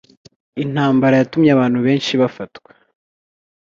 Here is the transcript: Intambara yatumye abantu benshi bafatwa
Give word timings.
Intambara 0.63 1.15
yatumye 1.19 1.49
abantu 1.53 1.79
benshi 1.87 2.11
bafatwa 2.21 2.69